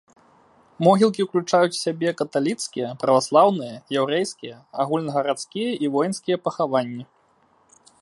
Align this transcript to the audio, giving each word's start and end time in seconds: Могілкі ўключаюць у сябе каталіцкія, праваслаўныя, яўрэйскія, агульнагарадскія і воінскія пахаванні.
Могілкі 0.85 1.25
ўключаюць 1.25 1.75
у 1.75 1.77
сябе 1.85 2.09
каталіцкія, 2.23 2.87
праваслаўныя, 3.05 3.75
яўрэйскія, 4.03 4.55
агульнагарадскія 4.85 5.71
і 5.87 5.95
воінскія 5.99 6.37
пахаванні. 6.49 7.03